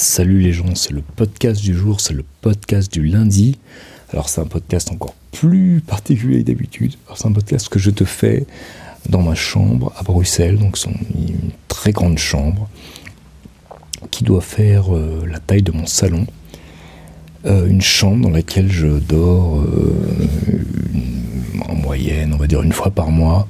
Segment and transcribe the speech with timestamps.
[0.00, 3.58] Salut les gens, c'est le podcast du jour, c'est le podcast du lundi.
[4.12, 6.94] Alors c'est un podcast encore plus particulier d'habitude.
[7.16, 8.46] C'est un podcast que je te fais
[9.08, 12.68] dans ma chambre à Bruxelles, donc c'est une très grande chambre
[14.12, 16.28] qui doit faire euh, la taille de mon salon.
[17.44, 20.62] Euh, une chambre dans laquelle je dors euh,
[21.68, 23.48] en moyenne, on va dire une fois par mois,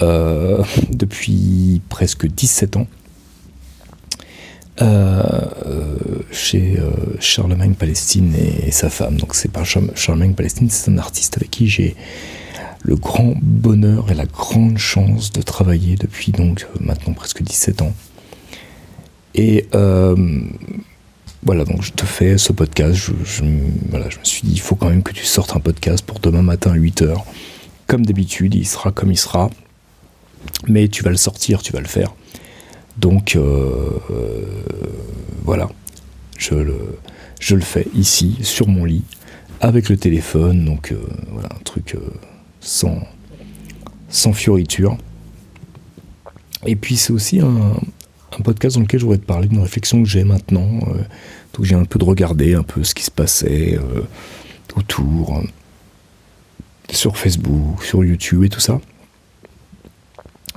[0.90, 2.86] depuis presque 17 ans.
[6.30, 6.76] Chez
[7.20, 9.16] Charlemagne Palestine et, sa femme.
[9.16, 11.96] Donc c'est pas Charlemagne Palestine, c'est un artiste avec qui j'ai
[12.82, 17.94] le grand bonheur et la grande chance de travailler depuis donc maintenant presque 17 ans.
[19.34, 20.16] Et euh,
[21.44, 22.94] voilà, donc je te fais ce podcast.
[22.94, 26.18] Je, je me suis dit, il faut quand même que tu sortes un podcast pour
[26.20, 27.16] demain matin à 8h.
[27.86, 29.50] Comme d'habitude, il sera comme il sera.
[30.68, 32.14] Mais tu vas le sortir, tu vas le faire.
[32.96, 33.98] Donc euh,
[35.44, 35.68] voilà,
[36.38, 39.04] je le, fais ici, sur mon lit,
[39.60, 40.64] avec le téléphone.
[40.64, 41.96] Donc euh, voilà, un truc
[42.60, 43.00] sans,
[44.08, 44.96] sans fioriture.
[46.64, 47.74] Et puis c'est aussi un,
[48.44, 50.68] podcast dans lequel je voudrais te parler d'une réflexion que j'ai maintenant.
[50.88, 51.02] Euh,
[51.54, 54.02] donc j'ai un peu de regarder un peu ce qui se passait euh,
[54.76, 55.42] autour, euh,
[56.90, 58.80] sur Facebook, sur YouTube et tout ça.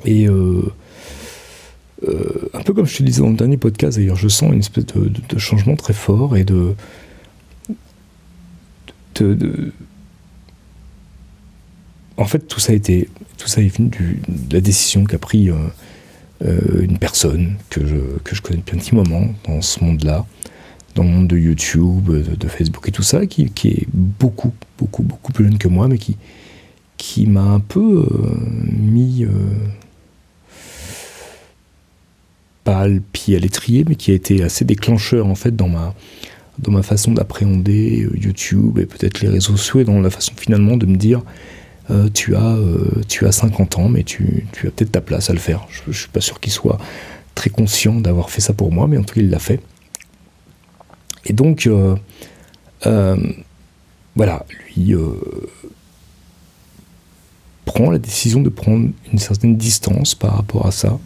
[0.03, 0.27] Et
[2.03, 4.85] un peu comme je te disais dans le dernier podcast, d'ailleurs, je sens une espèce
[4.85, 6.75] de, changement très fort et de,
[12.17, 13.89] en fait, tout ça a été, tout ça est venu
[14.27, 18.79] de la décision qu'a pris euh, une personne que je, que je connais depuis un
[18.79, 20.25] petit moment dans ce monde-là,
[20.95, 25.03] dans le monde de YouTube, de, Facebook et tout ça, qui, qui, est beaucoup, beaucoup,
[25.03, 26.17] beaucoup plus jeune que moi, mais qui,
[26.97, 28.37] qui m'a un peu euh,
[28.69, 29.29] mis euh,
[32.65, 35.93] pas le pied à l'étrier, mais qui a été assez déclencheur en fait dans ma,
[36.83, 40.97] façon d'appréhender YouTube et peut-être les réseaux sociaux et dans la façon finalement de me
[40.97, 41.21] dire
[41.91, 45.33] euh, tu, as, euh, tu as 50 ans, mais tu, as peut-être ta place à
[45.33, 45.67] le faire.
[45.69, 46.79] Je ne suis pas sûr qu'il soit
[47.35, 49.61] très conscient d'avoir fait ça pour moi, mais en tout cas, il l'a fait.
[51.25, 51.95] Et donc, euh,
[54.15, 54.45] voilà,
[54.75, 54.95] lui
[57.65, 60.97] prend la décision de prendre une certaine distance par rapport à ça.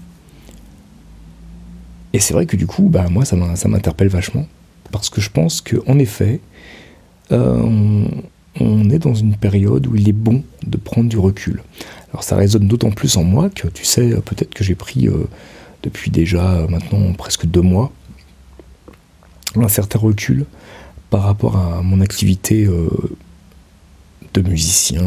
[2.13, 4.47] Et c'est vrai que du coup, bah, moi, ça m'interpelle vachement.
[4.91, 6.39] Parce que je pense qu'en effet,
[7.29, 11.61] on est dans une période où il est bon de prendre du recul.
[12.11, 15.27] Alors ça résonne d'autant plus en moi que tu sais peut-être que j'ai pris euh,
[15.83, 17.91] depuis déjà euh, maintenant presque deux mois
[19.55, 20.45] un certain recul
[21.09, 22.89] par rapport à mon activité euh,
[24.33, 25.01] de musicien,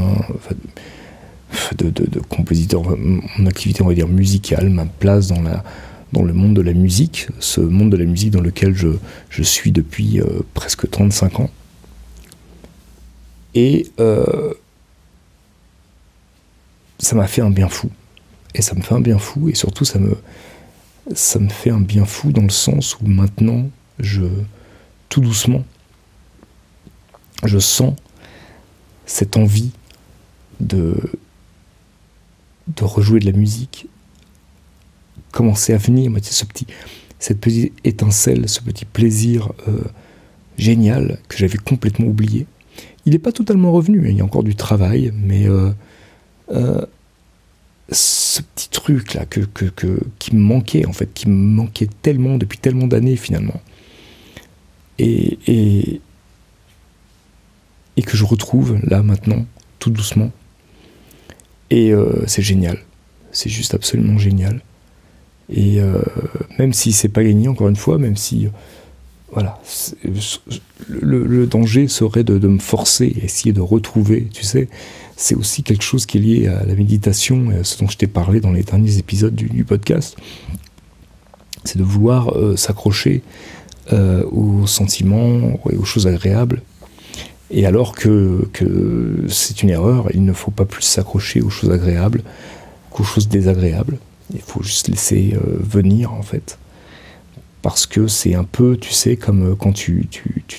[1.78, 5.62] de, compositeur, mon activité on va dire musicale, ma place dans, la,
[6.12, 9.72] dans le monde de la musique, ce monde de la musique dans lequel je, suis
[9.72, 10.20] depuis
[10.54, 11.50] presque 35 ans.
[13.54, 14.54] Et euh,
[16.98, 17.90] ça m'a fait un bien fou.
[18.54, 20.16] Et ça me fait un bien fou, et surtout ça me,
[21.14, 23.68] ça me fait un bien fou dans le sens où maintenant,
[23.98, 24.24] je,
[25.08, 25.64] tout doucement,
[27.44, 27.94] je sens
[29.06, 29.70] cette envie
[30.60, 30.94] de,
[32.68, 33.88] de rejouer de la musique,
[35.32, 36.66] commencer à venir, ce petit,
[37.18, 39.82] cette petite étincelle, ce petit plaisir euh,
[40.58, 42.46] génial que j'avais complètement oublié.
[43.04, 44.10] Il n'est pas totalement revenu, hein.
[44.10, 45.70] il y a encore du travail, mais euh,
[46.52, 46.86] euh,
[47.90, 49.40] ce petit truc là que,
[50.18, 53.60] qui me manquait en fait, qui me manquait tellement depuis tellement d'années finalement,
[54.98, 56.00] et, et,
[58.04, 59.46] que je retrouve là maintenant,
[59.78, 60.30] tout doucement.
[61.70, 61.92] Et
[62.26, 62.78] c'est génial,
[63.30, 64.60] c'est juste absolument génial.
[65.50, 65.80] Et
[66.58, 68.48] même si c'est pas gagné, encore une fois, même si
[69.32, 69.58] voilà,
[70.88, 74.68] le, danger serait de, me forcer, essayer de retrouver, tu sais,
[75.16, 78.40] c'est aussi quelque chose qui est lié à la méditation, ce dont je t'ai parlé
[78.40, 80.16] dans les derniers épisodes du, podcast,
[81.64, 83.22] c'est de vouloir euh, s'accrocher
[83.92, 86.60] euh, aux sentiments et aux choses agréables,
[87.50, 91.70] et alors que, que c'est une erreur, il ne faut pas plus s'accrocher aux choses
[91.70, 92.22] agréables
[92.90, 93.98] qu'aux choses désagréables,
[94.32, 96.58] il faut juste laisser euh, venir en fait
[97.62, 100.08] parce que c'est un peu, tu sais, comme euh, quand tu,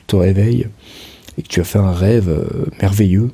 [0.07, 0.67] te réveilles
[1.37, 3.31] et que tu as fait un rêve euh, merveilleux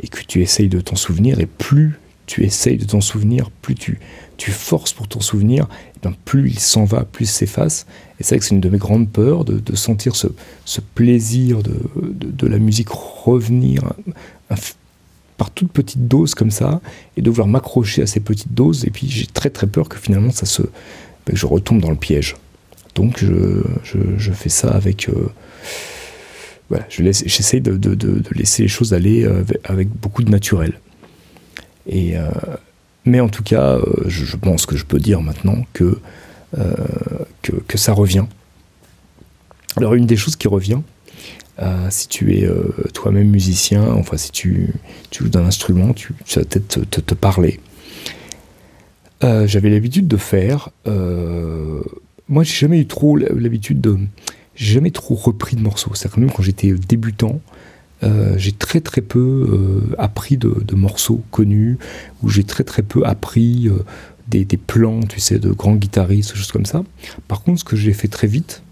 [0.00, 3.74] et que tu essayes de t'en souvenir, et plus tu essayes de t'en souvenir, plus
[3.74, 3.98] tu,
[4.36, 5.66] tu forces pour t'en souvenir,
[5.96, 7.86] et bien plus il s'en va, plus il s'efface.
[8.20, 10.28] Et c'est vrai que c'est une de mes grandes peurs de, sentir ce,
[10.94, 13.82] plaisir de, la musique revenir
[15.38, 16.82] par toute petite dose comme ça,
[17.16, 19.96] et de vouloir m'accrocher à ces petites doses, et puis j'ai très très peur que
[19.96, 22.36] finalement ça se, ben, que je retombe dans le piège
[22.94, 25.08] Donc je, fais ça avec...
[26.68, 29.26] voilà, j'essaye de, de, laisser les choses aller
[29.64, 30.74] avec beaucoup de naturel.
[31.86, 32.14] Et,
[33.06, 35.98] mais en tout cas, je, pense que je peux dire maintenant que,
[37.40, 38.26] que ça revient
[39.78, 40.80] alors une des choses qui revient,
[41.60, 44.74] euh, si tu es euh, toi-même musicien, enfin si tu,
[45.12, 47.58] joues d'un instrument, tu, ça va peut-être te, parler.
[49.24, 50.70] Euh, j'avais l'habitude de faire.
[50.86, 53.98] moi, j'ai jamais eu trop l'habitude de.
[54.54, 55.92] J'ai jamais trop repris de morceaux.
[55.94, 57.40] C'est quand même quand j'étais débutant,
[58.36, 61.78] j'ai très très peu appris de, morceaux connus,
[62.22, 63.68] ou j'ai très très peu appris
[64.28, 66.84] des, des, plans, tu sais, de grands guitaristes, choses comme ça.
[67.26, 68.62] Par contre, ce que j'ai fait très vite,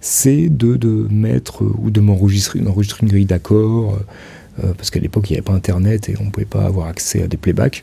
[0.00, 3.98] c'est de, de, mettre euh, ou de m'enregistrer enregistrer une grille d'accords,
[4.62, 6.88] euh, parce qu'à l'époque il n'y avait pas internet et on ne pouvait pas avoir
[6.88, 7.82] accès à des playbacks,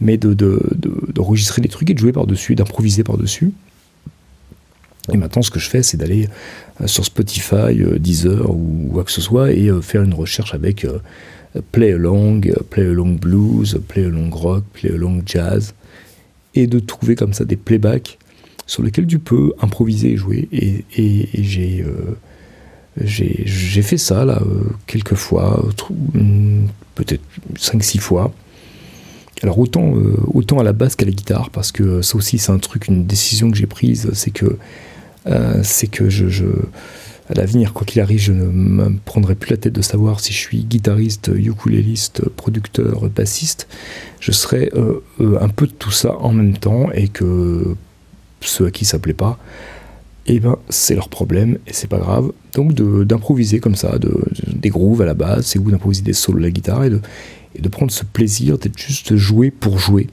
[0.00, 3.52] mais d'enregistrer de, des trucs et de jouer par-dessus, d'improviser par-dessus.
[5.12, 6.28] Et maintenant, ce que je fais, c'est d'aller
[6.80, 10.86] euh, sur Spotify, Deezer ou quoi que ce soit et faire une recherche avec
[11.72, 15.74] Play Along, Play Along Blues, Play Along Rock, Play Along Jazz,
[16.54, 18.18] et de trouver comme ça des playbacks
[18.66, 20.48] sur lequel tu peux improviser et jouer.
[20.52, 20.84] Et,
[21.34, 22.16] j'ai, euh,
[23.00, 25.64] j'ai, fait ça là euh, quelques fois,
[26.94, 27.22] peut-être
[27.56, 28.32] 5-6 fois.
[29.42, 32.52] Alors autant, euh, autant à la basse qu'à la guitare, parce que ça aussi c'est
[32.52, 34.56] un truc, une décision que j'ai prise, c'est que,
[35.24, 36.46] que je,
[37.28, 40.32] à l'avenir, quoi qu'il arrive, je ne me prendrai plus la tête de savoir si
[40.32, 43.66] je suis guitariste, ukuléliste, producteur, bassiste.
[44.20, 44.70] Je serai
[45.18, 47.74] un peu de tout ça en même temps et que
[48.46, 49.38] ceux à qui ça plaît pas,
[50.26, 52.30] et eh ben c'est leur problème et c'est pas grave.
[52.54, 56.42] Donc d'improviser comme ça, de, des grooves à la base, ou d'improviser des solos à
[56.42, 57.00] la guitare et de,
[57.56, 60.08] et de prendre ce plaisir d'être juste joué pour jouer.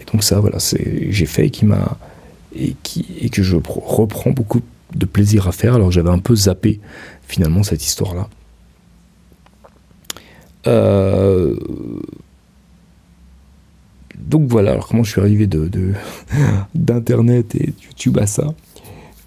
[0.00, 1.98] Et donc ça, voilà, j'ai fait et qui m'a
[2.56, 4.62] et qui et que je reprends beaucoup
[4.94, 5.74] de plaisir à faire.
[5.74, 6.80] Alors j'avais un peu zappé
[7.26, 8.28] finalement cette histoire-là.
[10.66, 11.56] Euh,
[14.26, 15.68] donc voilà, alors comment je suis arrivé de,
[16.74, 18.54] d'internet et YouTube à ça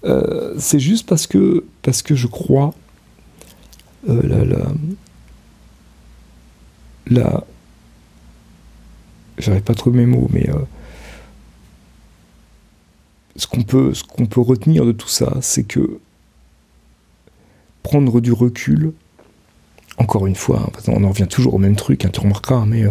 [0.04, 2.74] euh, C'est juste parce que parce que je crois
[4.08, 4.66] euh, la, la,
[7.06, 7.44] la
[9.38, 10.58] j'arrive pas à trouver mes mots, mais euh,
[13.36, 15.98] ce qu'on peut ce qu'on peut retenir de tout ça, c'est que
[17.82, 18.92] prendre du recul.
[19.96, 22.66] Encore une fois, hein, on en revient toujours au même truc, hein, tu remarqueras, hein,
[22.66, 22.82] mais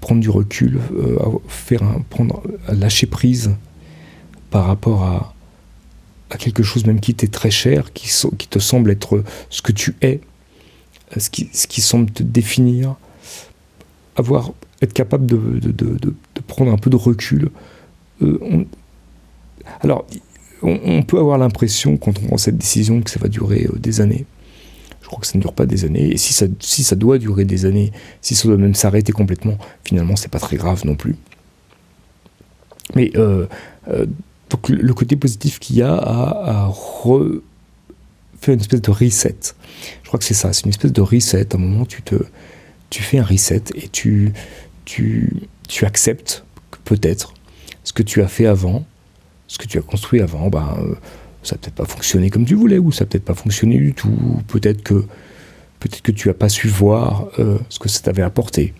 [0.00, 1.18] prendre du recul, euh,
[1.48, 3.54] faire prendre, lâcher prise
[4.50, 5.34] par rapport à,
[6.38, 8.08] quelque chose même qui t'est très cher, qui,
[8.50, 10.20] te semble être ce que tu es,
[11.16, 12.96] euh, ce qui, semble te définir,
[14.16, 14.52] avoir,
[14.82, 16.14] être capable de,
[16.46, 17.50] prendre un peu de recul.
[18.22, 18.64] Euh,
[19.80, 20.06] alors,
[20.62, 24.26] on, peut avoir l'impression, quand on prend cette décision, que ça va durer des années.
[25.08, 26.12] Je crois que ça ne dure pas des années.
[26.12, 29.56] Et si ça, si ça doit durer des années, si ça doit même s'arrêter complètement,
[29.82, 31.16] finalement, c'est pas très grave non plus.
[32.94, 33.46] Mais euh,
[33.88, 34.04] euh,
[34.50, 36.72] donc le côté positif qu'il y a à, à
[38.38, 39.54] faire une espèce de reset.
[40.02, 41.54] Je crois que c'est ça, c'est une espèce de reset.
[41.54, 42.16] À un moment, tu te,
[42.90, 44.34] tu fais un reset et tu,
[44.84, 45.32] tu,
[45.68, 46.44] tu acceptes
[46.84, 47.32] peut-être
[47.82, 48.84] ce que tu as fait avant,
[49.46, 50.94] ce que tu as construit avant, ben, euh,
[51.42, 53.94] ça n'a peut-être pas fonctionné comme tu voulais, ou ça n'a peut-être pas fonctionné du
[53.94, 55.04] tout, ou peut-être que,
[55.80, 58.74] peut-être que tu n'as pas su voir euh, ce que ça t'avait apporté,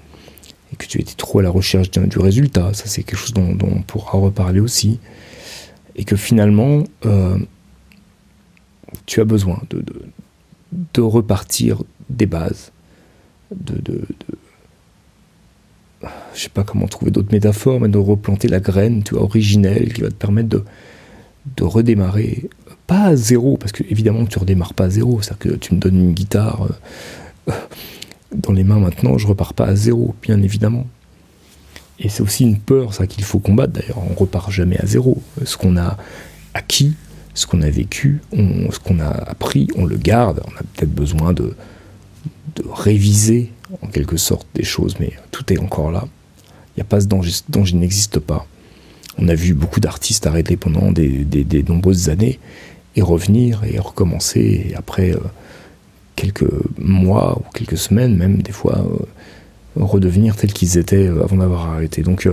[0.73, 3.57] et que tu étais trop à la recherche du résultat, ça c'est quelque chose dont,
[3.63, 4.99] on pourra reparler aussi,
[5.97, 7.39] et que finalement, euh,
[9.07, 9.83] tu as besoin de,
[10.95, 12.73] de, repartir des bases,
[13.55, 14.39] de, de, de
[16.35, 19.93] je sais pas comment trouver d'autres métaphores, mais de replanter la graine, tu vois, originelle,
[19.93, 20.65] qui va te permettre de,
[21.57, 22.49] de redémarrer,
[22.87, 25.81] pas à zéro, parce que évidemment tu redémarres pas à zéro, c'est-à-dire que tu me
[25.81, 26.69] donnes une guitare
[27.49, 27.53] euh,
[28.35, 30.87] dans les mains maintenant, je repars pas à zéro, bien évidemment.
[31.99, 35.21] Et c'est aussi une peur, ça qu'il faut combattre d'ailleurs, on repart jamais à zéro.
[35.45, 35.97] Ce qu'on a
[36.55, 36.95] acquis,
[37.35, 41.33] ce qu'on a vécu, ce qu'on a appris, on le garde, on a peut-être besoin
[41.33, 41.57] de,
[42.57, 43.53] de réviser
[43.83, 46.05] en quelque sorte des choses, mais tout est encore là.
[46.77, 48.47] Il n'y a pas ce danger, ce danger n'existe pas.
[49.19, 52.39] On a vu beaucoup d'artistes arrêter pendant des, nombreuses années
[52.97, 55.19] et revenir et recommencer et après euh,
[56.17, 56.49] quelques
[56.79, 61.69] mois ou quelques semaines même des fois euh, redevenir tels qu'ils étaient euh, avant d'avoir
[61.71, 62.03] arrêté.
[62.03, 62.29] Donc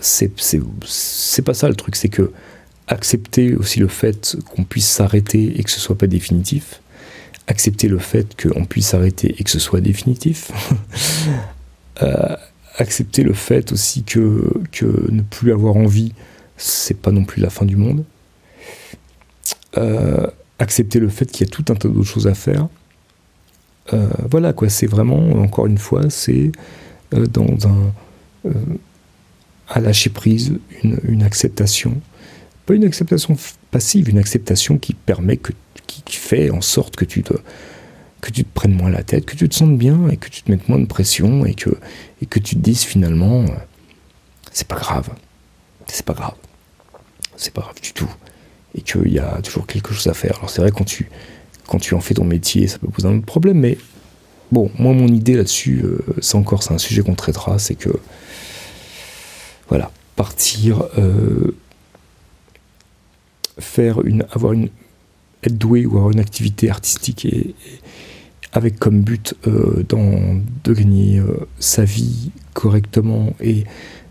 [0.00, 2.32] c'est pas ça le truc, c'est que
[2.86, 6.80] accepter aussi le fait qu'on puisse s'arrêter et que ce soit pas définitif,
[7.46, 10.50] accepter le fait qu'on puisse s'arrêter et que ce soit définitif,
[12.76, 16.12] accepter le fait aussi que, que ne plus avoir envie
[16.56, 18.04] c'est pas non plus la fin du monde.
[19.76, 20.26] Euh,
[20.58, 22.68] accepter le fait qu'il y a tout un tas d'autres choses à faire.
[23.92, 26.52] Euh, voilà quoi, c'est vraiment, encore une fois, c'est
[27.12, 27.92] euh, dans un.
[29.68, 32.00] à lâcher prise, une, acceptation.
[32.66, 33.36] Pas une acceptation
[33.70, 35.52] passive, une acceptation qui permet que.
[35.86, 37.34] qui, fait en sorte que tu te
[38.24, 40.42] que tu te prennes moins la tête, que tu te sentes bien et que tu
[40.42, 41.70] te mettes moins de pression et que,
[42.22, 43.44] et que tu te dises finalement
[44.50, 45.10] c'est pas grave.
[45.86, 46.34] C'est pas grave.
[47.36, 48.08] C'est pas grave du tout
[48.74, 50.36] et qu'il y a toujours quelque chose à faire.
[50.38, 51.10] Alors c'est vrai quand tu
[51.66, 53.78] quand tu en fais ton métier, ça peut poser un problème, mais
[54.52, 57.90] bon, moi mon idée là-dessus, euh, c'est encore c'est un sujet qu'on traitera, c'est que
[59.68, 61.56] voilà, partir, euh,
[63.58, 64.68] faire une, avoir une,
[65.42, 67.54] être doué ou avoir une activité artistique et,
[68.54, 69.84] avec comme but euh,
[70.64, 71.20] de gagner
[71.58, 73.64] sa vie correctement et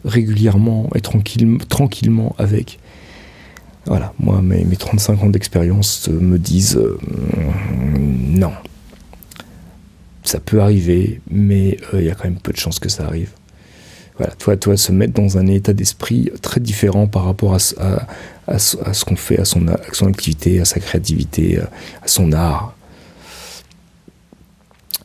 [0.06, 2.78] régulièrement et tranquille, tranquillement avec
[3.86, 6.98] voilà, moi, mes, 35 ans d'expérience me disent euh,
[7.98, 8.54] non.
[10.24, 13.06] Ça peut arriver, mais euh, il y a quand même peu de chances que ça
[13.06, 13.32] arrive.
[14.18, 19.06] Voilà, toi, toi, se mettre dans un état d'esprit très différent par rapport à, ce
[19.06, 19.68] qu'on fait, à son,
[20.08, 22.76] activité, à sa créativité, à son art.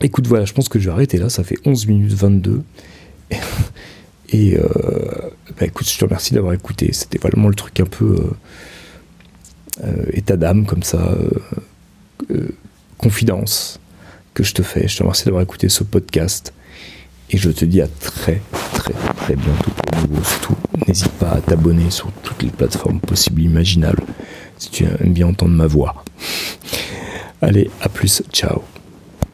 [0.00, 2.62] Écoute, voilà, je pense que je vais arrêter là, ça fait 11 minutes 22.
[4.30, 4.60] Et euh,
[5.58, 6.90] bah écoute, je te remercie d'avoir écouté.
[6.92, 8.30] C'était vraiment le truc un peu
[9.84, 11.16] euh, état d'âme comme ça,
[12.30, 12.48] euh,
[12.98, 13.80] confidence
[14.34, 14.86] que je te fais.
[14.86, 16.52] Je te remercie d'avoir écouté ce podcast.
[17.30, 18.40] Et je te dis à très
[18.72, 20.22] très très bientôt pour nouveau.
[20.86, 24.02] N'hésite pas à t'abonner sur toutes les plateformes possibles imaginables
[24.58, 26.04] si tu aimes bien entendre ma voix.
[27.42, 28.62] Allez, à plus, ciao.